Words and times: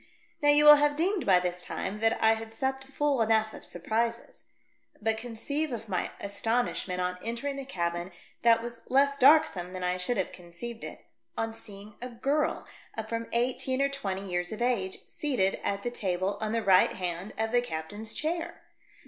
Now 0.41 0.49
you 0.49 0.63
will 0.65 0.77
have 0.77 0.95
deemed 0.95 1.27
by 1.27 1.39
this 1.39 1.61
time 1.61 1.99
that 1.99 2.19
I 2.23 2.33
had 2.33 2.51
supped 2.51 2.85
full 2.85 3.21
enough 3.21 3.53
of 3.53 3.63
surprises. 3.63 4.45
But 4.99 5.15
conceive 5.15 5.71
of 5.71 5.87
my 5.87 6.09
astonishment 6.19 6.99
on 6.99 7.19
entering 7.23 7.55
the 7.55 7.65
cabin, 7.65 8.11
that 8.41 8.63
was 8.63 8.81
less 8.89 9.19
darksome 9.19 9.73
than 9.73 9.83
I 9.83 9.97
should 9.97 10.17
have 10.17 10.31
conceived 10.31 10.83
it, 10.83 11.05
on 11.37 11.53
seeing 11.53 11.97
a 12.01 12.09
girl 12.09 12.51
of 12.51 12.57
Il6 12.57 12.61
THE 12.61 12.95
DEATH 12.95 13.03
SHIP. 13.03 13.09
from 13.09 13.27
eighteen 13.31 13.77
to 13.77 13.89
twenty 13.89 14.21
years 14.27 14.51
of 14.51 14.59
age, 14.63 15.05
seated 15.05 15.59
at 15.63 15.83
the 15.83 15.91
table 15.91 16.39
on 16.41 16.51
the 16.51 16.63
right 16.63 16.93
hand 16.93 17.33
of 17.37 17.51
the 17.51 17.61
captain's 17.61 18.13
chair 18.15 18.63